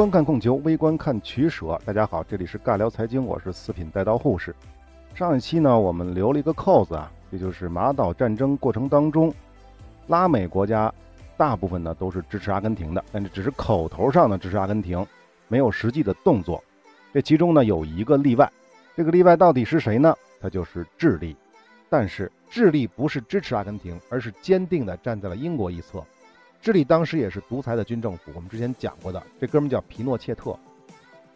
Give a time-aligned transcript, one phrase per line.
[0.00, 1.78] 观看供求，微观看取舍。
[1.84, 4.56] 大家好，这里是尬聊财经，我是四品带刀护士。
[5.14, 9.30] 上一期呢，我们留了一个扣子啊，这就是马岛战争过程当中，
[10.06, 10.90] 拉美国家
[11.36, 15.06] 大部分呢都是支持阿根廷的，但是只是口头上呢支持阿根廷，
[15.48, 16.64] 没有实际的动作。
[17.12, 18.50] 这其中呢有一个例外，
[18.96, 20.16] 这个例外到底是谁呢？
[20.40, 21.36] 它就是智利。
[21.90, 26.02] 但是智利不是支持阿根廷，而是坚定地站在了英国一侧。
[26.62, 30.54] 智利当时也是独裁的军政府，我们之前讲过的，这哥们叫皮诺切特。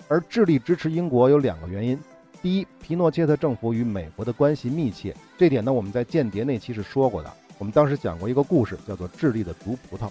[0.06, 1.98] 而智利支持英国有两个原因：
[2.42, 10.10] 第一，皮诺切特政府与美国的关系密切，这点呢我们在间谍那期是说过的，我们当时讲过一个故事，叫做智利的毒葡萄。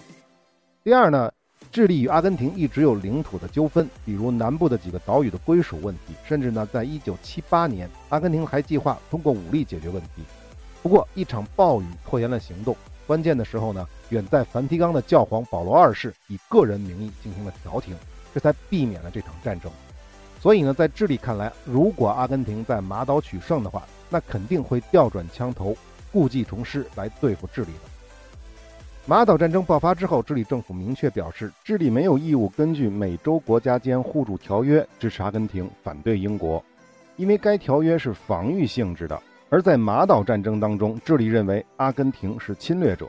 [0.82, 1.30] 第二呢，
[1.70, 10.24] 智利与阿根廷一直有领土的纠纷，比如南部的几个岛屿的归属问题，甚至呢，在一九七八年，阿根廷还计划通过武力解决问题。
[10.82, 12.76] 不过，一场暴雨拖延了行动。
[13.06, 17.94] 关键的时候呢，远在梵蒂冈的教皇保罗二世以个人名义进行了调停，
[18.34, 19.70] 这才避免了这场战争。
[20.40, 25.76] 所以呢，在智利看来，如果阿根廷在马岛取胜的话，那肯定会调转枪头，
[26.12, 27.80] 故技重施来对付智利的。
[29.06, 36.62] 马岛战争爆发之后，智利政府明确表示，智利没有义务根据美洲国家间互助条约支持阿根廷，反对英国，
[37.16, 39.20] 因为该条约是防御性质的。
[39.50, 43.06] 而在马岛战争当中，智利认为阿根廷是侵略者。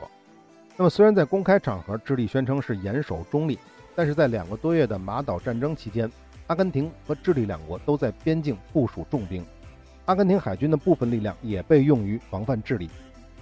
[0.76, 3.58] 那么，虽然在公开场合，智利宣称是严守中立，
[3.94, 6.08] 但是在两个多月的马岛战争期间，
[6.46, 9.44] 阿根廷和智利两国都在边境部署重兵，
[10.04, 12.88] 阿根廷海军的部分力量也被用于防范智利。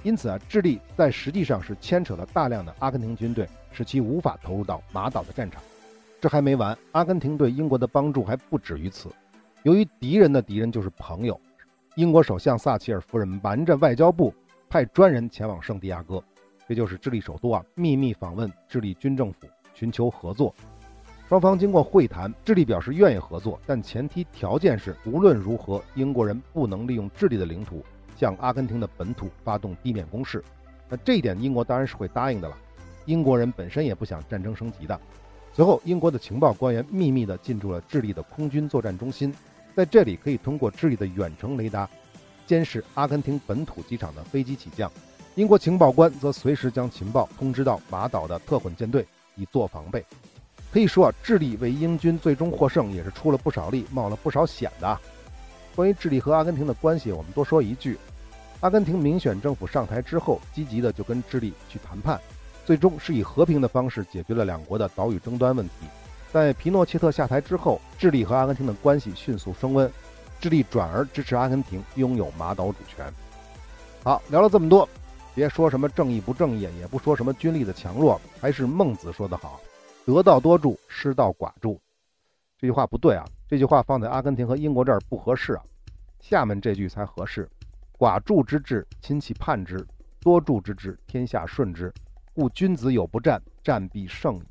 [0.03, 5.61] 因此啊，智利在实际上是牵扯了大量的阿根廷军队，使其无法投入到马岛的战场。
[6.21, 9.11] 这还没完，阿根廷对英国的帮助还不止于此。
[9.65, 11.39] 由于敌人的敌人就是朋友。
[11.97, 14.35] 英国首相撒切尔夫人瞒着外交部，
[14.69, 16.21] 派专人前往圣地亚哥，
[16.67, 20.53] 这就是智利首都啊，秘密访问智利军政府，寻求合作。
[21.29, 27.85] 双方经过会谈，智利表示愿意合作，但前提条件是无论如何，英国人不能利用智利的领土
[28.17, 30.43] 向阿根廷的本土发动地面攻势。
[30.89, 32.59] 那这一点，英国当然是会答应的了。
[33.05, 35.01] 英国人本身也不想战争升级的。
[35.53, 39.33] 随后，英国的情报官员秘密地进驻了智利的空军作战中心。
[39.75, 41.89] 在这里可以通过智利的远程雷达
[42.47, 44.91] 监视阿根廷本土机场的飞机起降，
[45.35, 49.05] 英国情报官则随时将情报通知到马岛的特混舰队
[49.35, 50.05] 以作防备。
[50.73, 55.01] 可以说啊，智利为英军最终获胜也是出了不少力，冒了不少险的。
[55.75, 57.99] 关于智利和阿根廷的关系，我们多说一句：
[58.61, 62.21] 阿根廷民选政府上台之后，积极的就跟智利去谈判，
[62.65, 65.87] 最终是以和平的方式解决了两国的岛屿争端问题。
[66.35, 69.89] 在皮诺切特下台之后，智利和阿根廷的关系迅速升温，
[70.41, 73.07] 智利转而支持阿根廷拥有马岛主权。
[74.03, 74.89] 好，聊了这么多，
[75.33, 79.61] 别说什么正义不正义，也不说什么军力的强弱，还是孟子说得好
[80.05, 81.81] ：“得道多助，失道寡助。”
[82.59, 85.63] 这句话不对啊，这句话放在阿根廷和英国这儿不合适啊。
[86.19, 87.49] 下面这句才合适
[87.97, 89.79] ：“寡助之至，亲戚叛之；
[90.19, 91.93] 多助之至，天下顺之。
[92.35, 94.43] 故君子有不战，战必胜矣。”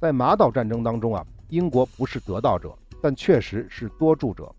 [0.00, 4.50] 在马岛战争当中啊，英国不是得道者，但确实是多助者。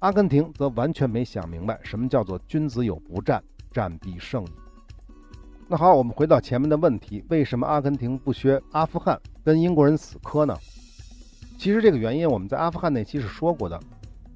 [0.00, 4.44] 阿根廷则完全没想明白什么叫做“君子有不战，战必胜”。
[5.66, 10.54] 那好，我们回到前面的问题：为什么阿根廷不削阿富汗跟英国人死磕呢？
[11.56, 13.80] 其实这个原因我们在阿富汗那期是说过的。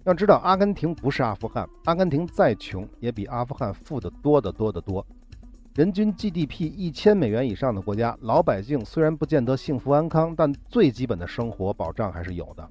[0.04, 5.06] 要知道，阿根廷不是阿富汗，阿根廷再穷也比阿富汗富得多得多得多。
[5.74, 12.64] 人均 GDP 一千美元以上的国家，老百姓虽然不见得幸福安康，但最基本的生活保障还是有的。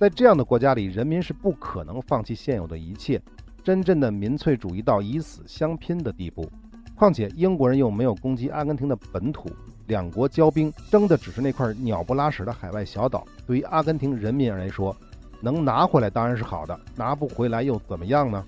[0.00, 3.22] 在这样的国家里，人民是不可能放弃现有的一切，
[3.62, 6.50] 真正的民粹主义到以死相拼的地步。
[6.96, 9.48] 况且英国人又没有攻击阿根廷的本土，
[9.86, 13.24] 两国交兵争的只是那块鸟不拉屎的海外小岛。
[13.46, 14.94] 对于阿根廷人民来说，
[15.40, 18.44] 能拿回来当然是好的，拿不回来又怎么样呢？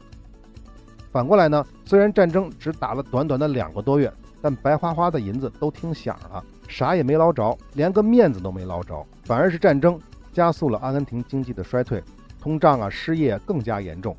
[1.12, 4.10] 反过来呢，虽然战争只打了短短的两个多月，
[4.40, 10.00] 但白花花的银子都听响了，啥也没捞着，连个面子都没捞着，反而是战争
[10.32, 12.02] 加速了阿根廷经济的衰退，
[12.40, 14.16] 通胀啊，失业更加严重。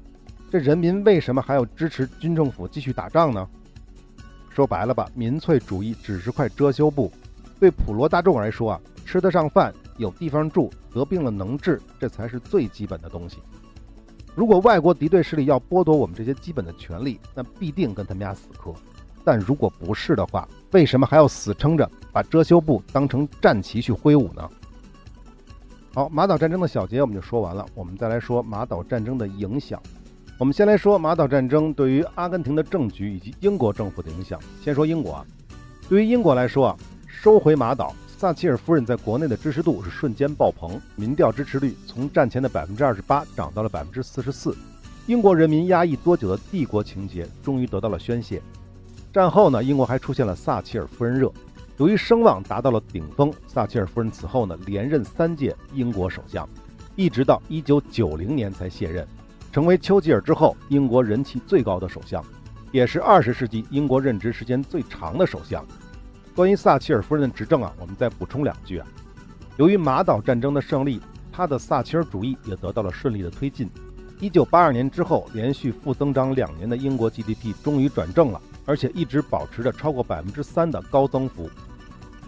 [0.52, 3.50] 这人民为什么还要支持军政府继续打仗呢？
[4.52, 7.12] 说白了吧，民粹主义只是块遮羞布，
[7.60, 13.38] 对普罗大众来说啊，吃得上饭，有地方住，得病了能治，这才是最基本的东西。
[14.36, 18.74] 如果外国敌对势力要剥夺我们这些基本的权利，那必定跟他们家死磕。
[19.24, 24.50] 但如果不是的话，为什么还要死撑着把遮羞布当成战旗去挥舞呢？
[25.94, 29.82] 好，马岛战争的小结我们就说完了，我们再来说马岛战争的影响。
[30.40, 34.40] 我们先来说马岛战争对于阿根廷的政局以及英国政府的影响。
[34.62, 35.26] 先说英国啊，
[35.88, 44.56] 对于英国来说啊，收回马岛撒切尔夫人在国内的支持度是瞬间爆棚，民调支持率从战前的百分之二十八涨到了百分之四十四。
[45.08, 48.42] 英国人民压抑多久的帝国情节终于得到了宣泄。
[49.12, 51.30] 战后呢，英国还出现了撒切尔夫人热，
[51.78, 56.48] 由于声望达到了顶峰，撒切尔夫人此后呢连任三届英国首相，
[56.96, 59.06] 一直到一九九零年才卸任，
[59.52, 62.24] 成为丘吉尔之后英国人气最高的首相，
[62.72, 65.66] 也是二十世纪英国任职时间最长的首相。
[66.36, 68.88] 关于撒切尔夫人的执政啊，我们再补充两句啊。
[69.58, 71.00] 由于马岛战争的胜利，
[71.32, 73.70] 他的撒切尔主义也得到了顺利的推进。
[74.20, 81.48] 一九八二年之后，连续负增长两年的英国 GDP 终于转正了，而且一直保持着超过百分之三的高增幅。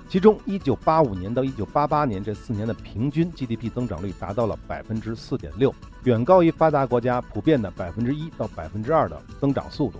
[0.08, 5.74] 其中，一九八五年到一九八八年这四年的平均 GDP 增长率达到了百分之四点六，
[6.04, 10.00] 远高于发达国家普遍的百分之一到百分之二的增长速度，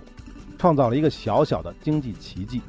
[0.58, 2.62] 创造了一个小小的经济奇迹。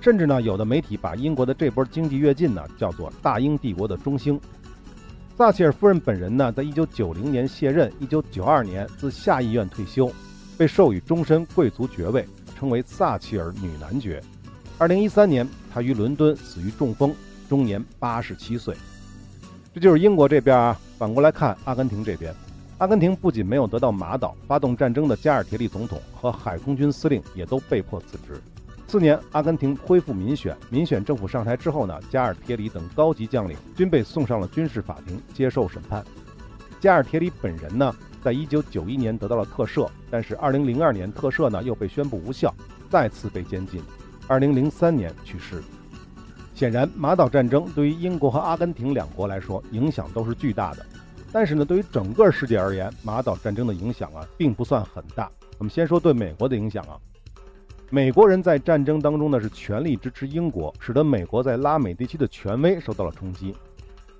[0.00, 4.40] 甚至呢，有的媒体把英国的这波经济跃进呢叫做“大英帝国的中兴”。
[5.36, 10.10] 撒切尔夫人本人呢，在一九九零年卸任，一九九二年自下议院退休，
[10.56, 12.26] 被授予终身贵族爵位，
[12.58, 14.22] 称为撒切尔女男爵。
[14.78, 17.14] 二零一三年，她于伦敦死于中风，
[17.48, 18.74] 终年八十七岁。
[19.74, 20.78] 这就是英国这边啊。
[20.98, 22.34] 反过来看，阿根廷这边，
[22.78, 28.40] 阿根廷不仅没有得到马岛，发动战争的加尔铁里总统和海空军司令也都被迫辞职。
[28.90, 36.04] 次年，阿根廷恢复民选，民选政府上台之后呢，加尔铁里等高级将领均被送上了军事法庭接受审判。
[36.80, 42.52] 加尔铁里本人呢，在一九九一年得到了特赦，但是二零零二年特赦呢又被宣布无效，
[42.88, 43.80] 再次被监禁，
[44.26, 45.62] 二零零三年去世。
[46.52, 50.84] 显然，马岛战争对于英国和阿根廷两国来说影响都是巨大的，
[51.30, 55.30] 但是呢，对于整个世界而言，马岛战争的影响啊并不算很大。
[55.58, 56.98] 我们先说对美国的影响啊。
[57.92, 63.52] 美国人在战争当中呢是全力支持英国，使得美国在拉美地区的权威受到了冲击。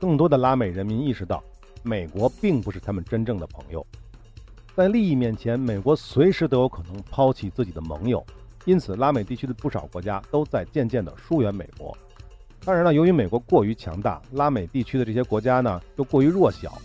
[0.01, 1.41] 更多的拉美人民意识到，
[1.85, 3.87] 美国并不是他们真正的朋友，
[4.75, 8.25] 在利益面前，美国随时都有可能抛弃自己的盟友。
[8.65, 11.97] 因此，拉美地区的不少国家都在渐渐地疏远美国。
[12.65, 16.77] 当然了，由于美国过于强大，拉美地区的这些国家呢又过于弱小，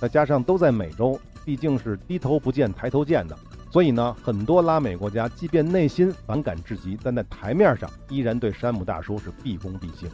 [0.00, 3.38] 再加上都在美洲，毕竟是低头不见抬头见的。
[3.74, 10.08] 所以呢，很多拉美国家即便内心反感至极，但在台面上依然对山姆大叔是毕恭毕敬。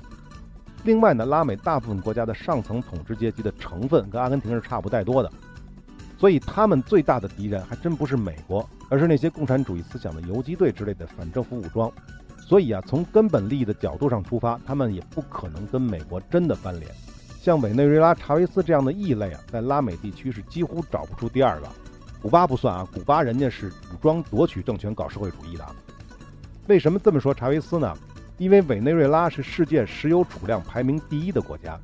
[0.85, 5.31] 另外呢，拉美大部分国家的上层统治阶级的成分跟阿根廷是差不太多的，
[6.17, 11.93] 所以他们最大的敌人还真不是美国，而是那些共产主义思想的游击队之类的反政府武装。
[12.39, 16.91] 所以啊，从根本利益的角度上出发，他们也不可能跟美国真的翻脸。
[17.39, 21.69] 像委内瑞拉、查韦斯这样的异类啊，在拉美地区是几乎找不出第二个。
[22.23, 25.67] 古巴不算啊，古巴人家是武装夺取政权搞社会主义的。
[26.69, 27.97] 为什么这么说查韦斯呢？
[28.37, 31.81] 因为委内瑞拉是世界石油储量排名第一的国家，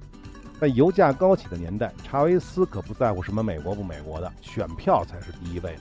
[0.60, 5.80] 在油价高起的年代，查韦斯可不在乎什么美国不美国的，选票才是第一位的。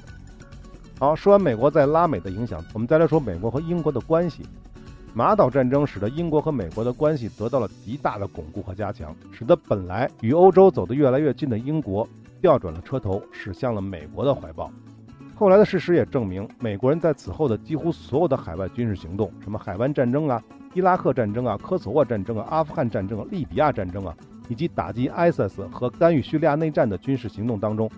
[1.00, 4.46] 好，说完美国在拉美的影响，我们再来说美国和英国的关系。
[5.13, 12.07] 马岛战争使得英国和美国的关系得到了极大的巩固和加强，使得本来与欧洲走得越来越近的英国。
[12.45, 14.71] 调转了车头，驶向了美国的怀抱。
[15.33, 20.40] 后来的事实也证明，美国人在此后的几乎所有的海外军事行动，什么海湾战争啊、
[20.75, 24.16] 伊拉克战争啊、科索沃战争啊、阿富汗战争啊、利比亚战争啊，
[24.47, 27.90] 以及打击 ISIS 和干预叙利亚内战的军事行动当中，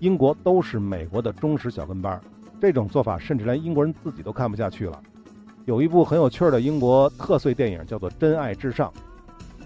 [0.00, 2.20] 英国都是美国的忠实小跟班。
[2.60, 5.00] 这种做法甚至连英国人自己都看不下去了。
[5.66, 8.88] 有一部很有趣的英国特色电影，叫做《真爱至上》。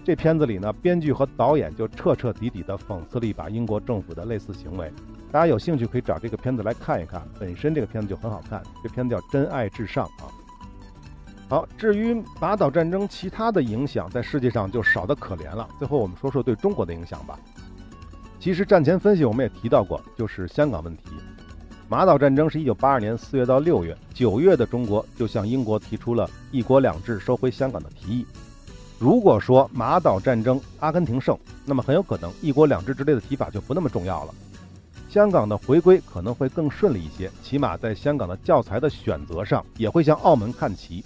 [0.03, 4.91] 这片子里呢，编剧和导演就彻彻底底地讽刺了一把英国政府的类似行为。
[5.31, 8.63] 大家有兴趣可以找这个片子来看一看，本身这个片子就很好看。
[8.81, 10.31] 这片子叫《真爱至上》啊。
[11.47, 15.67] 好，至于马岛战争其他的影响，在世界上就少得可怜了。
[15.77, 17.37] 最后我们说说对中国的影响吧。
[18.39, 21.03] 其实战前分析我们也提到过，就是香港问题。
[21.87, 28.25] 马岛战争是一九八二年四月到六月，九月的中国就向英国提出了一国两制收回香港的提议。
[28.99, 34.33] 如果说马岛战争阿根廷胜，那么很有可能一国两制之类的提法就不那么重要了，
[35.09, 41.01] 香港的回归可能会更顺利一些，起码在香港的教材的选择上也会向澳门看齐。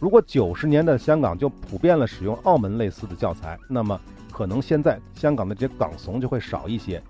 [0.00, 4.00] 如果九十年的香港就普遍了使用澳门类似的教材，那么
[4.32, 7.02] 可能现在香港的这些港怂就会少一些，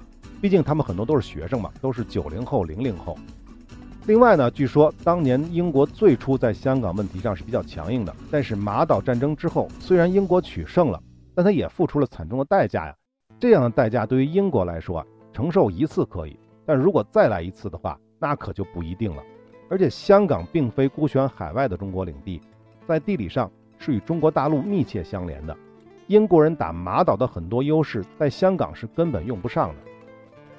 [0.42, 3.16] 毕竟他们很多都是学生嘛，都是九零后、零零后。
[4.06, 11.02] 另外呢，据说当年英国最初在香港问题上是比较强硬的，但是马岛战争之后，虽然英国取胜了，
[11.34, 12.94] 但他也付出了惨重的代价呀。
[13.40, 19.22] 这样的代价对于英国来说啊，承受一次可以，但如果再来一次的话，那可就不一定了。
[19.70, 22.42] 而且香港并非孤悬海外的中国领地，
[22.86, 25.56] 在地理上是与中国大陆密切相连的。
[26.08, 29.76] 英国人打马岛的很多优势在香港是根本用不上的。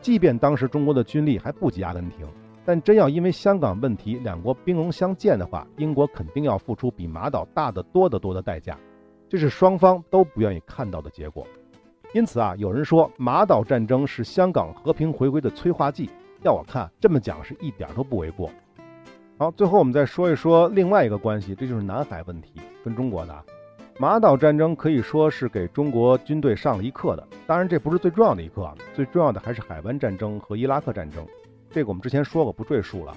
[0.02, 2.28] 即便当时中国的军力还不及阿根廷，
[2.66, 8.76] 但真要因为香港问题两国兵戎相见的话，英国肯定要付出比马岛大得多得多的代价，
[9.30, 11.46] 这是双方都不愿意看到的结果。
[12.14, 16.10] 因此啊，有人说马岛战争是香港和平回归的催化剂，
[16.42, 18.50] 要我看这么讲是一点都不为过。
[19.38, 22.54] 好，最后我们再说一说另外一个关系，这就是南海问题
[22.84, 23.44] 跟中国的。
[23.98, 31.26] 马岛战争可以说是给中国军队上了一课的，当然这不是最重要的一课，最重要的还是海湾战争和伊拉克战争。
[31.76, 33.14] 这个我们之前说过，不赘述了。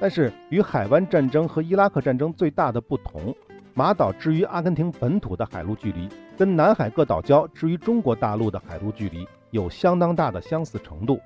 [0.00, 3.36] 但是与海湾战争和伊拉克战争最大的不同，
[3.74, 6.08] 马岛至于阿根廷本土的海陆距离，
[6.38, 11.20] 跟南海各岛礁至于中国大陆的海陆距离有相当大的相似程度。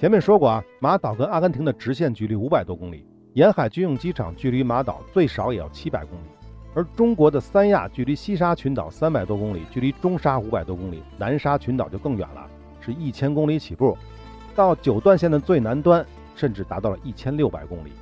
[0.00, 6.24] 前面说过啊，马岛跟阿根廷的直线距离五百多公里，沿海军用机场距离马岛最少也要七百公里。
[6.74, 12.48] 而中国的三亚距离西沙群岛三百多公里，距离中沙五百多公里，南沙群岛就更远了，
[12.80, 13.94] 是一千公里起步，
[14.54, 16.04] 到九段线的最南端，
[16.34, 17.92] 甚至达到了一千六百公里。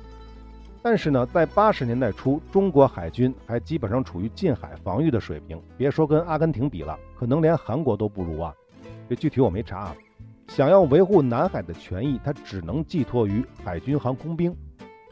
[0.83, 8.53] 但是呢，在八十年代初，中国海军还基本上处于近海防御的水平，别说跟阿根廷比了，可能连韩国都不如啊。
[9.07, 9.95] 这具体我没查啊。
[10.47, 14.55] 想要维护南海的权益，它只能寄托于海军航空兵。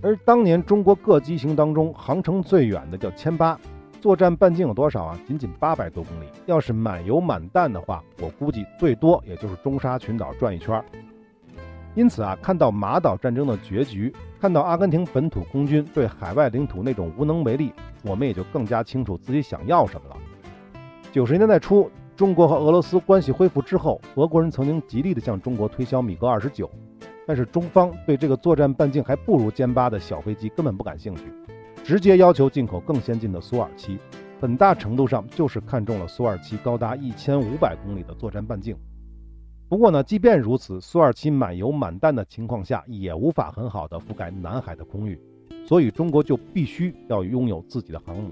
[0.02, 3.60] 而当年中国各机型当中航程最远的叫歼八，
[4.02, 5.20] 作战半径有多少啊？
[5.28, 6.26] 仅仅八百多公里。
[6.46, 10.84] 要是满油满弹的话，我估计最多也就是中沙群岛转一圈。
[12.00, 20.16] 因此啊，看到马岛战争的结局，看到阿根廷本土空军对海外领土那种无能为力，我们也就更加清楚自己想要什么了。
[21.12, 26.72] 九十年代初，中国和俄罗斯关系恢复之后，俄国人曾经极力的向中国推销米格二十九。
[27.28, 31.24] 但是中方对这个作战半径还不如歼八的小飞机根本不感兴趣，
[31.84, 34.00] 直接要求进口更先进的苏二七，
[34.40, 38.74] 很大程度上就是看中了苏二七高达一千五百公里的作战半径。
[39.70, 45.18] 不过呢，即便如此，苏二七满油满弹的情况下也无法很好的覆盖南海的空域，
[45.64, 48.32] 所以中国就必须要拥有自己的航母。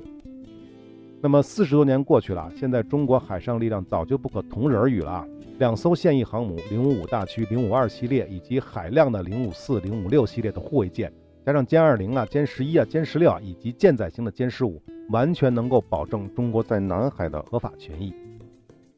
[1.22, 5.27] 那么四十多年过去了，现在中国海上力量早就不可同日而语了。
[5.60, 11.13] 两艘现役航母零五五大驱、零五二系列，以及海量的零五四、零五六系列的护卫舰，
[11.46, 18.12] 加上歼二零啊、歼十一啊、歼十六啊，以及舰载型的歼十五，完全能够保证中国在南海的合法权益。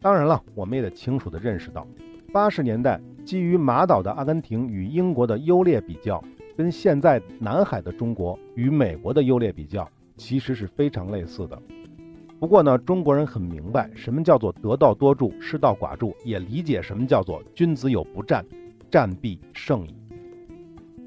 [0.02, 1.86] 当然了，我们也得清楚地认识到，
[2.30, 6.24] 八十年代基于马岛的阿根廷与英国的优劣比较，
[6.56, 11.60] 跟现在南海的中国与美国的优劣比较，其实是非常类似的。
[12.40, 18.46] 不过呢，中国人很明白什么叫做得道多助，失道寡助，也理解什么叫做君子有不战，
[18.90, 19.96] 战必胜矣。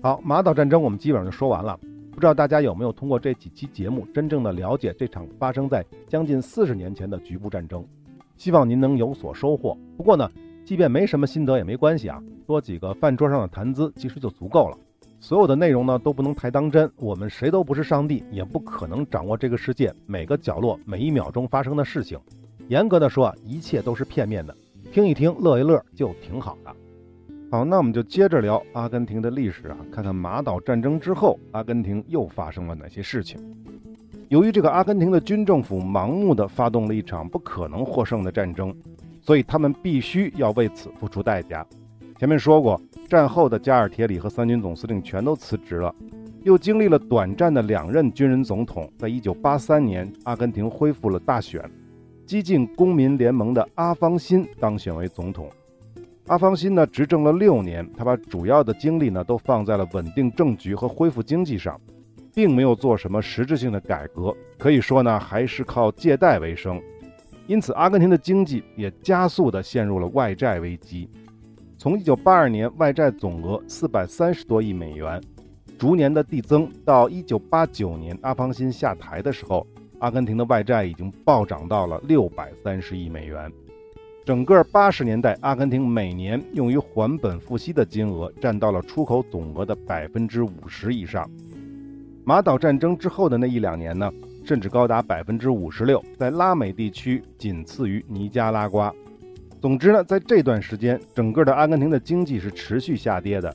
[0.03, 1.79] 好，马岛战争我们基本上就说完了。
[2.11, 7.83] 不知道大家有没有通过这几期节目，真正的了解这场发生在将近四十年前的局部战争？
[8.37, 9.77] 希望您能有所收获。
[9.97, 10.31] 不过呢，
[10.65, 14.79] 即便没什么心得也没关系啊，多几个饭桌上的谈资其实就足够了。
[15.21, 22.19] 所有的内容呢都不能太当真，我们谁都不是上帝，也不可能掌握这个世界每个角落每一秒钟发生的事情。
[22.69, 24.57] 严格的说，一切都是片面的，
[24.93, 26.75] 听一听乐一乐就挺好的。
[27.51, 33.39] 好，那我们就接着聊阿根廷的历史啊，看看马岛战争之后，阿根廷又发生了哪些事情。
[34.29, 38.75] 由于这个阿根廷的军政府盲目的发动了一场不可能获胜的战争，
[39.23, 41.67] 所以他们必须要为此付出代价。
[42.19, 42.79] 前面说过。
[43.09, 45.95] 战后的加尔铁里和三军总司令全都辞职了，
[46.45, 48.91] 又经历了短暂的两任军人总统。
[48.97, 51.63] 在一九八三年，阿根廷恢复了大选，
[52.25, 55.51] 激进公民联盟的阿方辛当选为总统。
[56.27, 61.79] 阿方辛呢，执政了六年，他把主要的精力呢都放在了稳定政局和恢复经济上，
[62.35, 66.81] 并没有做什么实质性的改革，可以说呢还是靠借贷为生。
[67.53, 71.07] 因此，阿根廷的经济也加速地陷入了外债危机。
[71.77, 75.23] 从一九八二年外债总额四百三十多亿美元，
[75.79, 79.67] 逐年的递增，到一九八九年阿方辛下台的时候，
[79.99, 83.53] 阿根廷的外债已经暴涨到了六百三十亿美元。
[84.25, 91.31] 整个八十年代，阿根廷每年用于还本付息的金额占到了出口总额的百分之五十以上。
[92.25, 94.11] 马岛战争之后的那一两年呢，
[94.45, 98.93] 甚至高达百分之五十六，在拉美地区仅次于尼加拉瓜。
[99.61, 103.55] 总之呢，在这段时间，整个的阿根廷的经济是持续下跌的。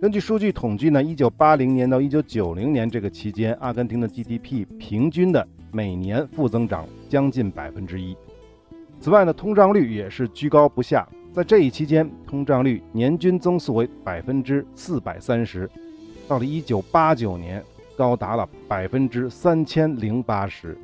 [0.00, 8.16] 根据数据统计呢，一九八零年到一九九零年这个期间，阿根廷的 GDP 平均的每年负增长将近百分之一。
[9.00, 15.68] 此外呢，通胀率也是居高不下，在这一期间，通胀率年均增速为百分之四百三十，
[16.28, 17.62] 到了一九八九年，
[18.00, 20.74] 高达了百分之三千零八十。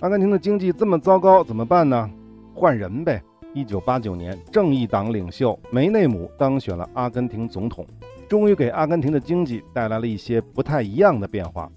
[0.00, 2.10] 阿根廷的经济这么糟糕，怎么办呢？
[2.54, 3.22] 换人呗。
[3.52, 7.86] 一九八九年，正义党领袖梅内姆当选了阿根廷总统，
[8.26, 11.70] 终于给阿根廷的经济带来了一些不太一样的变化。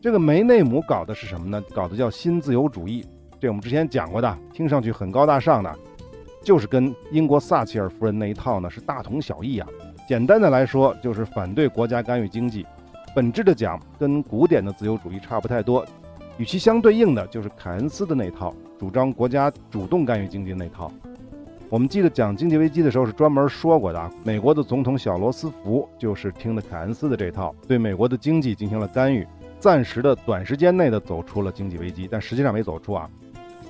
[0.00, 1.62] 这个梅内姆搞的是什么呢？
[1.74, 3.04] 搞的叫新自由主义，
[3.38, 5.70] 这我们之前讲过的，听上去很高大上的，
[6.42, 9.68] 就是跟英国撒切尔夫人那一套呢是大同小异啊。
[10.08, 12.64] 简单的来说，就是反对国家干预经济。
[13.14, 15.86] 本质的讲，跟古典的自由主义差不太多。
[16.36, 20.90] 与其相对应的就是凯恩斯的那套，主张国家主动干预经济那套。
[21.68, 24.10] 我们记得讲经济危机的时候是专门说过的啊。
[24.24, 29.24] 美国的总统小罗斯福就是听的凯恩斯的这套，对美国的经济进行了干预，
[29.60, 33.08] 暂时的短时间内的走出了经济危机，但实际上没走出啊。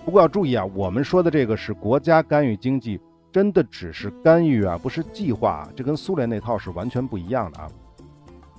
[0.07, 2.99] 不过要注意啊，我们说的这个是国家干预经济，
[3.31, 7.69] 真的只是干预啊，不是计划，这跟苏联那套是完全不一样的啊。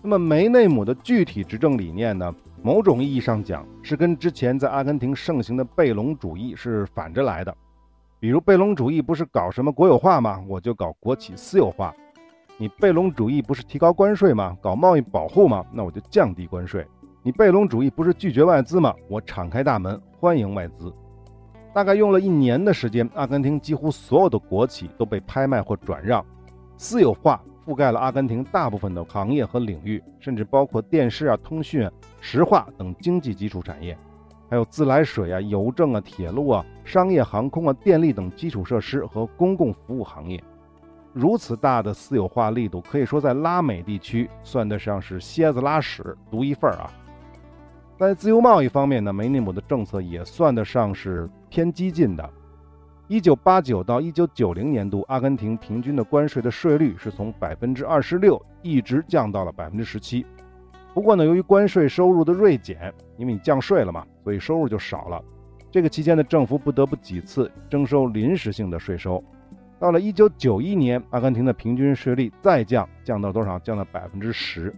[0.05, 2.31] 那么梅内姆的具体执政理念呢？
[2.61, 7.51] 某种意义上讲，是跟之前在阿根廷盛行的贝隆主义是反着来的。
[8.19, 10.39] 比如贝隆主义不是搞什么国有化吗？
[10.47, 11.91] 我就搞国企私有化。
[12.55, 14.55] 你贝隆主义不是提高关税吗？
[14.61, 15.65] 搞贸易保护吗？
[15.73, 16.85] 那我就降低关税。
[17.23, 18.93] 你贝隆主义不是拒绝外资吗？
[19.09, 20.93] 我敞开大门欢迎外资。
[21.73, 26.23] 大概用了一年的时间，阿根廷几乎所有的国企都被拍卖或转让，
[26.77, 27.41] 私有化。
[27.65, 31.89] 覆盖了阿根廷大部分的行业和领域，甚至包括电视啊、通讯、
[32.21, 33.97] 石化等经济基础产业，
[34.49, 40.41] 还有自来水啊、邮政啊、铁路啊、商业航空啊、电力等基础设施和公共服务行业。
[41.11, 46.91] 如此大的私有化力度，可以说在拉美地区算得上是蝎子拉屎独一份儿啊。
[47.97, 52.29] 在自由贸易方面呢，梅内姆的政策也算得上是偏激进的。
[53.07, 60.25] 一九八九到一九九零年度，阿根廷平均的关税的税率是从百分之二十六一直降到了百分之十七。
[60.91, 65.23] 不过呢，由于关税收入的锐减，因为你降税了嘛，所以收入就少了。
[65.69, 69.23] 这个期间的，政府不得不几次征收临时性的税收。
[69.77, 73.59] 到了一九九一年，阿根廷的平均税率再降，降到多少？
[73.59, 74.73] 降到百分之十。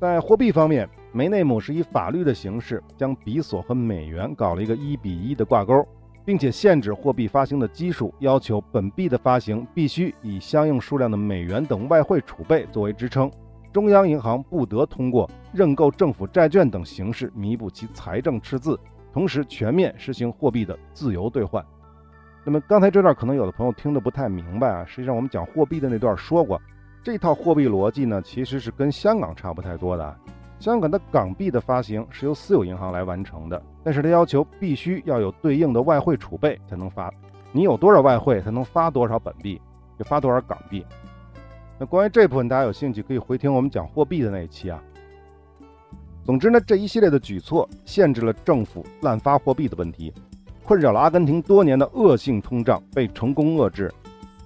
[0.00, 5.86] 在货币方面，梅内姆是以法律的形式将比索和美元搞了一个一比一的挂钩。
[6.24, 13.30] 并且限制货币发行的基数，要求本币的发行必须以相应数量的美元等外汇储备作为支撑，
[13.72, 18.78] 中央银行不得通过认购政府债券等形式弥补其财政赤字，
[19.12, 21.64] 同时全面实行货币的自由兑换。
[22.44, 26.60] 那么刚才这段可能有的朋友听得不太明白啊，实际上我们讲货币的那段说过，
[27.02, 30.16] 这套货币逻辑呢其实是跟香港差不太多的。
[30.60, 37.10] 香港的港币的发行是由私有银行来完成的，但是它要求必须要有对应的外汇储备才能发。
[37.50, 39.58] 你有多少外汇才能发多少本币，
[39.98, 40.84] 就发多少港币。
[41.78, 44.82] 那关于这部分，大家有兴趣可以回听我们讲货币的那一期啊。
[46.22, 50.12] 总之呢，这一系列的举措限制了政府滥发货币的问题，
[50.62, 53.90] 困扰了阿根廷多年的恶性通胀被成功遏制。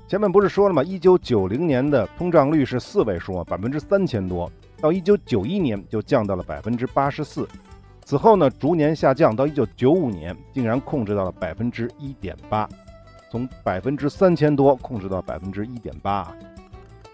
[0.07, 0.81] 前面不是说了吗？
[0.81, 4.49] 一九九零年的通胀率是四位数啊，百分之三千多。
[4.85, 7.49] 到一九九一年就降到了百分之八十四，
[8.05, 12.69] 此后呢逐年下降，到一九九五年竟然控制到了百分之一点八，
[13.31, 16.31] 从百分之三千多控制到百分之一点八。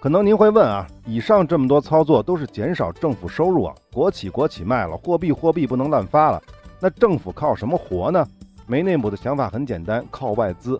[0.00, 6.42] 可能您会问啊，以上这么多操作都是减少政府收入啊，国企国企卖了，货币货币不能滥发了，
[6.80, 8.26] 那政府靠什么活呢？
[8.66, 10.76] 梅内姆的想法很简单，靠外资。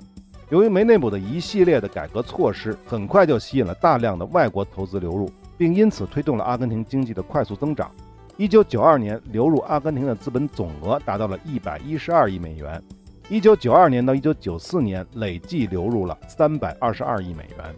[0.48, 5.31] 由于梅内姆的一系列的改革措施，很快就吸引了大量的外国投资流入。
[5.61, 7.92] 并因此推动了阿根廷经济的快速增长。
[8.38, 12.83] 一九九二年流入阿根廷的资本总额达到了一百一十二亿美元。
[13.29, 17.77] 一九九二年到一九九四年累计流入了三百二十二亿美元。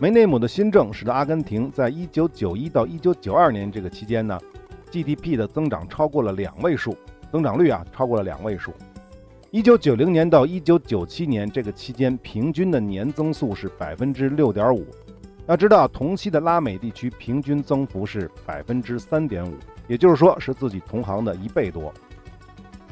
[0.00, 4.36] 梅内姆的新政使得阿根廷在一九九一到一九九二年这个期间呢
[4.90, 6.96] ，GDP 的增长超过了两位数，
[7.30, 8.72] 增长率啊超过了两位数。
[9.52, 14.84] 一九九零年到一九九七年这个期间，平均的年增速是百分之六点五。
[15.50, 19.56] 要知道，同期的拉美地区平均增幅是百分之三点五，
[19.88, 21.92] 也就是说是自己同行的一倍多。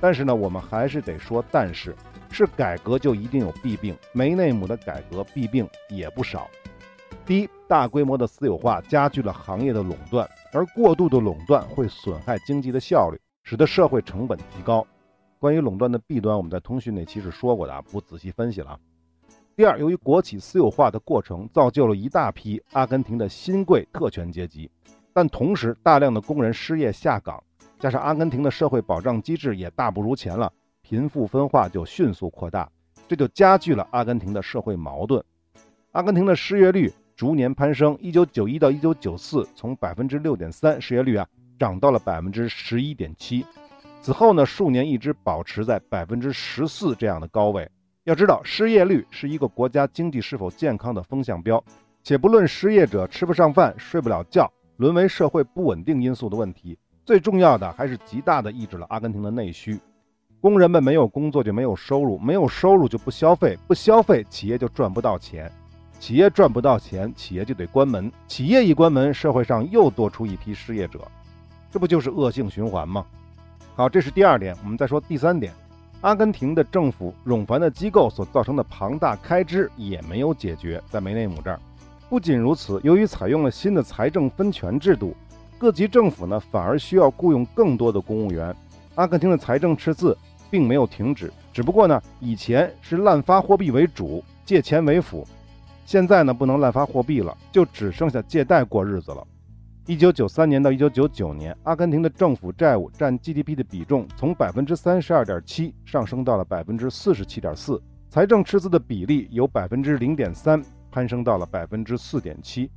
[0.01, 1.95] 但是呢，我们还是得说，但是
[2.33, 3.97] 是改革就一定有弊病。
[4.11, 6.51] 梅内姆的改革弊病也不少。
[7.25, 14.85] 第一，大规模的私有化加剧了行业的垄断，而过度的垄断会损害经济的效率，使得社会成本提高。
[15.39, 18.77] 关于垄断的弊端，我们在通讯那期是说过的啊，不仔细分析了。
[19.59, 24.71] 第二，由于国企私有化的过程造就了一大批阿根廷的新贵特权阶级，
[25.13, 27.43] 但同时大量的工人失业下岗，
[27.81, 32.71] 加上阿根廷的社会保障机制也大不如前了，贫富分化就迅速扩大，
[33.09, 35.21] 这就加剧了阿根廷的社会矛盾。
[35.91, 41.27] 阿根廷的失业率逐年攀升，一九九一到一九九四，从百分之六点三失业率啊，
[41.59, 43.45] 涨到了百分之十一点七。
[44.03, 47.69] 此后呢，数年一直保持在百分之十四这样的高位。
[48.09, 51.63] 要知道，失业率是一个国家经济是否健康的风向标。
[52.03, 59.79] 且不论失业者吃不上饭、睡不了觉，沦为社会不稳定因素的问题，最重要的还是极大的抑制了阿根廷的内需。
[60.41, 65.53] 工人们没有工作就没有收入，没有收入就不消费，不消费企业就赚不到钱，
[66.01, 71.01] 企业赚不到钱，企业就得关门，企业一关门，社会上又多出一批失业者，
[71.71, 73.05] 这不就是恶性循环吗？
[73.75, 75.53] 好，这是第二点，我们再说第三点。
[76.01, 81.59] 阿根廷的政府冗繁的机构所造成的庞大开支也没有解决，在梅内姆这儿。
[82.09, 85.15] 不仅如此，由于采用了新的财政分权制度，
[85.59, 88.55] 各级政府呢反而需要雇佣更多的公务员。
[88.95, 90.17] 阿根廷的财政赤字
[90.49, 95.27] 并没有停止，只不过呢以前是滥发货币为主，借钱为辅，
[95.85, 99.27] 现在呢不能滥发货币了，就只剩下借贷过日子了。
[99.89, 112.71] 一九九三年到一九九九年，阿根廷的政府债务占 GDP 的比重从百分之三十二点七上升到了百分之四十七点四，财政赤字的比例由百分之零点三攀升到了百分之四点七，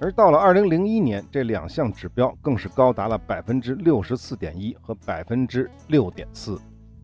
[0.00, 6.60] 而到了二零零一年，这两项指标更是高达了百分之六十四点一和百分之六点四。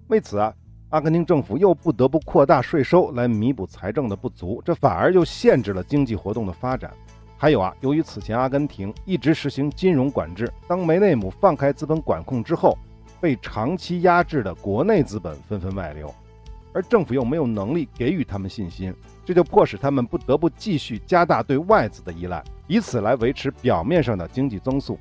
[0.09, 0.53] 为此啊，
[0.89, 6.93] 阿根廷政府又不得不扩大税收来弥补财政的不足，这反而又限制了经济活动的发展。
[7.45, 12.79] 还有啊，由于此前阿根廷一直实行金融管制，当梅内姆放开资本管控之后，
[13.21, 16.11] 被长期压制的国内资本纷纷外流，
[16.73, 18.95] 而政府又没有能力给予他们信心，
[19.27, 24.99] 这就迫使他们不得不继续加大对外资的依赖，以此来维持表面上的经济增速。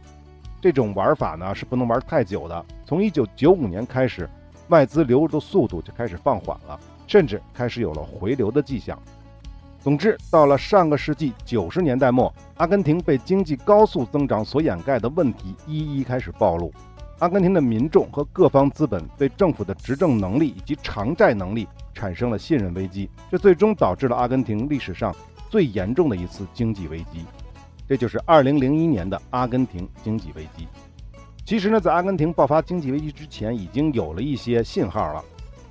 [0.59, 2.65] 这种玩法呢是不能玩太久的。
[2.85, 4.29] 从1995年开始，
[4.67, 6.77] 外资流入的速度就开始放缓了，
[7.07, 9.01] 甚至开始有了回流的迹象。
[9.83, 16.71] 总之，到了上个世纪九十年代末，阿根廷被经济高速增长所掩盖的问题一一开始暴露。
[17.19, 25.13] 阿根廷的民众和各方资本对政府的执政能力以及偿债能力产生了信任危机，这最终导致了阿根廷历史上
[25.49, 27.25] 最严重的一次经济危机。
[27.85, 30.65] 这就是二零零一年的阿根廷经济危机。
[31.45, 35.21] 其实呢，在阿根廷爆发经济危机之前，已经有了一些信号了。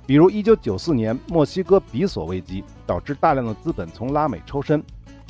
[0.05, 4.83] 比如，1994年墨西哥比索危机导致大量的资本从拉美抽身，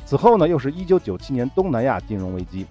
[0.04, 2.66] 此后呢，又是一九九七年东南亚金融危机，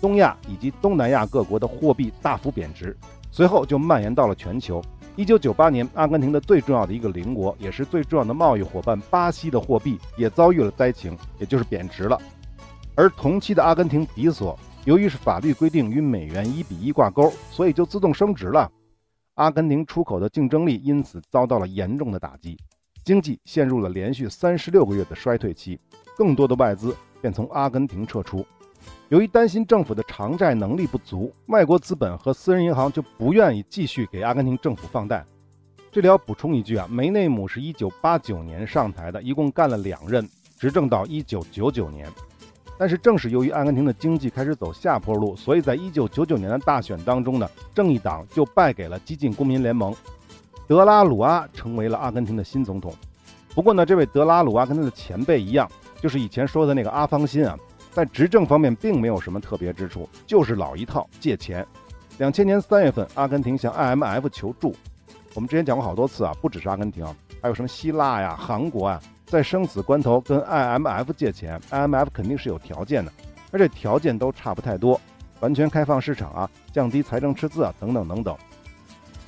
[0.00, 2.96] 东亚以及东南亚各国的货币大幅贬值，
[3.32, 4.80] 随后就蔓延到了全球。
[5.16, 12.16] 1998年，阿根廷的最重要的一个邻国，也是最重要的贸易伙伴巴西的货币也遭遇了灾情，也就是贬值了。
[12.94, 18.70] 而同期的阿根廷比索，由于是法律规定与美元一比一挂钩，所以就自动升值了。
[19.38, 22.58] 阿根廷出口的竞争力因此遭到了严重的打击，
[23.04, 25.78] 经济陷入了连续三十六个月的衰退期，
[26.16, 28.44] 更多的外资便从阿根廷撤出。
[29.10, 35.24] 由于担心政府的偿债能力不足，外国资本和私人银行就不愿意继续给阿根廷政府放贷。
[35.92, 42.10] 这里要补充一句啊，梅内姆是一九八九年上台的，一共干了两任，执政到一九九九年。
[42.78, 49.92] 但是正是由于阿根廷的经济开始走下坡路，所以在一九九九年的大选当中呢，正义党就败给了激进公民联盟，
[50.68, 52.94] 德拉鲁阿成为了阿根廷的新总统。
[53.54, 55.68] 不过呢，这位德拉鲁阿跟他的前辈一样，
[56.00, 57.58] 就是以前说的那个阿方辛啊，
[57.92, 61.66] 在执政方面并没有什么特别之处，就是老一套借钱。
[62.18, 64.74] 两千年三月份，阿根廷向 IMF 求助，
[65.34, 67.04] 我们之前讲过好多次啊，不只是阿根廷，
[67.40, 69.00] 还有什么希腊呀、韩国啊。
[69.26, 73.12] 在生死关头跟 IMF 借钱，IMF 肯定是有条件的，
[73.50, 74.98] 而且条件都差不太多，
[75.40, 78.34] 完全开放市场啊，降低财政赤字啊，等等等等。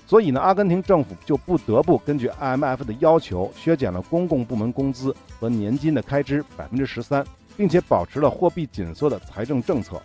[0.07, 7.23] 所以呢，阿根廷政府就不得不根据 IMF 的要求，削减了公共部门工资和年金的开支百分之十三，
[7.55, 10.01] 并且保持了货币紧缩的财政政策。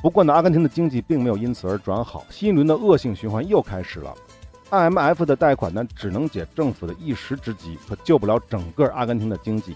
[0.00, 4.14] 不过呢，阿根廷的经济并没有因此而转好，新一轮的恶性循环又开始了。
[4.70, 9.74] IMF 的贷款呢，只能解政府的一时之急，可救不了整个阿根廷的经济。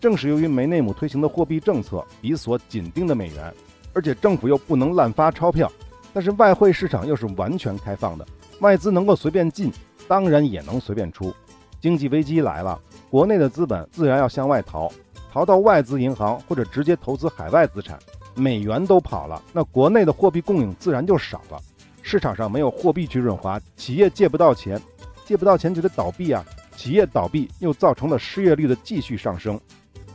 [0.00, 3.54] 正是由于梅内姆推行的货币政策比索紧盯的美元，
[3.92, 5.70] 而且政府又不能滥发钞票，
[6.12, 8.26] 但是外汇市场又是完全开放的，
[8.60, 9.70] 外资能够随便进，
[10.08, 11.34] 当然也能随便出。
[11.78, 14.90] 经济危机来了，国内的资本自然要向外逃，
[15.30, 17.98] 逃到外资银行或者直接投资海外资产，
[18.34, 21.60] 美元都跑了，那国内的货币供应自然就少了。
[22.06, 24.78] 市场上没有货币去润滑，企业借不到钱，
[25.24, 26.44] 借不到钱就得倒闭啊！
[26.76, 29.58] 企业倒闭又造成了失业率的继续上升，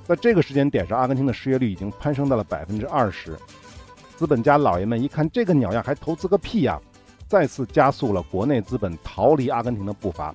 [0.05, 3.35] 在这个时间点上，阿根廷的失业率已经攀升到了百分之二十。
[4.15, 6.79] 资本家老爷们一看这个鸟样，还投资个屁呀！
[7.27, 10.33] 再次加速了国内资本逃离阿根廷的步伐，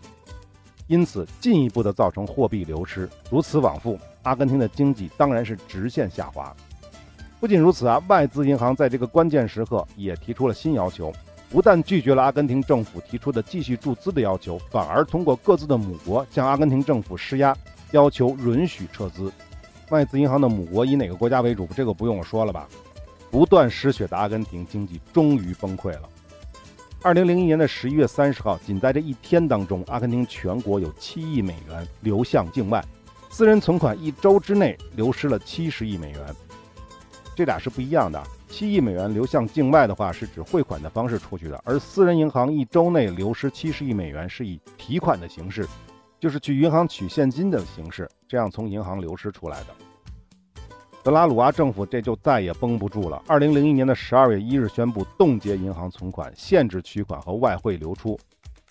[0.89, 3.09] 因此进一步的造成货币流失。
[3.31, 6.53] 如此往复，阿根廷的经济当然是直线下滑。
[7.39, 11.13] 不仅如此啊，外资银行在这个关键时刻也提出了新要求。
[11.55, 17.57] 不但拒绝了阿根廷政府提出的继续注资的要求，反而通过各自的母国向阿根廷政府施压，
[17.93, 19.33] 要求允许撤资。
[19.91, 21.69] 外资银行的母国以哪个国家为主？
[21.77, 22.69] 这个不用我说了吧？
[23.31, 26.09] 不断失血的阿根廷经济终于崩溃了。
[27.03, 32.85] 二零零一年的十一月三十号，仅在这一天当中，阿根廷全国有七亿美元流向境外，
[33.31, 36.35] 私人存款一周之内流失了七十亿美元。
[37.37, 38.21] 这俩是不一样的。
[38.49, 45.67] 七亿美元流向境外的话，是指汇款的方式出去的；而私人银行一周内流失七十亿美元，是以提款的形式，
[46.21, 49.75] 就是去银行取现金的形式，这样从银行流失出来的。
[51.03, 53.23] 德拉鲁阿政府这就再也绷不住了。
[53.27, 58.19] 二零零一年的十二月一日宣布冻结银行存款，限制取款和外汇流出。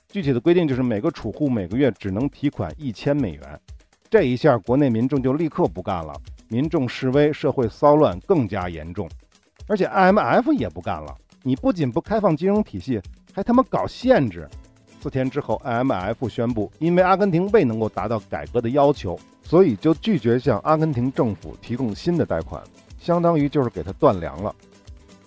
[0.08, 3.62] 具体的规定就是每个储户每个月只能提款一千美元。
[4.10, 6.14] 这一下，国内民众就立刻不干了，
[6.48, 9.10] 民众示威，社会骚乱更加严重。
[9.68, 13.02] 而且 IMF 也不干了，你不仅不开放金融体系，
[13.34, 14.48] 还他妈搞限制。
[15.02, 22.64] 四天之后，IMF 宣布，因为阿根廷未能够达到改革的要求，所以就拒绝向阿根廷政府提供新的贷款，
[23.00, 24.56] 相当于就是给他断粮了。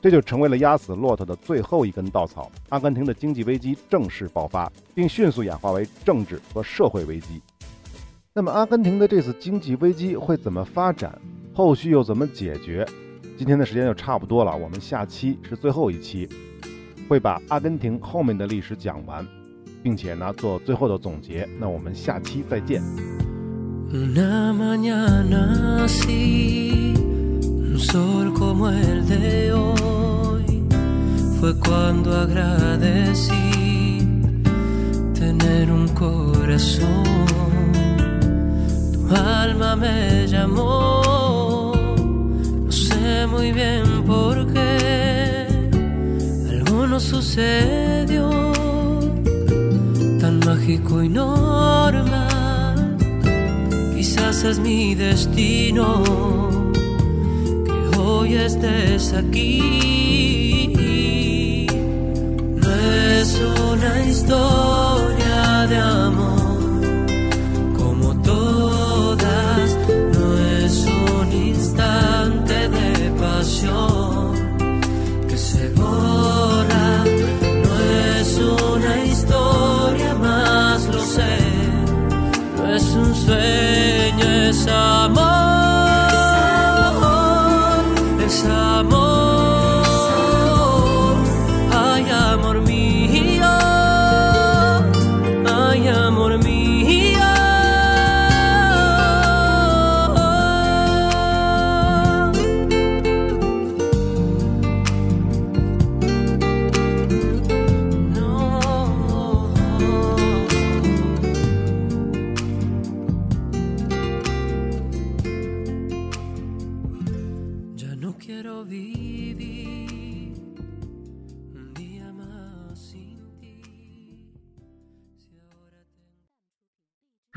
[0.00, 2.50] 这就成为了压死骆驼的最后一根稻草。
[2.68, 7.42] 阿根廷的经济危机正式爆发，并迅速演化为政治和社会危机。
[8.32, 11.18] 那么，阿根廷的这次经济危机会怎么发展？
[11.52, 12.86] 后续又怎么解决？
[13.36, 16.26] 今天的时间就差不多了，我们下期是最后一期，
[17.06, 19.26] 会把阿根廷后面的历史讲完，
[19.82, 21.46] 并且呢做最后的总结。
[21.60, 22.82] 那我们下期再见。
[43.26, 45.46] Muy bien por qué
[46.50, 48.30] algo nos sucedió
[50.20, 52.96] tan mágico y normal.
[53.94, 56.02] Quizás es mi destino
[57.64, 59.56] que hoy estés aquí.
[62.56, 63.40] No es
[63.72, 66.25] una historia de amor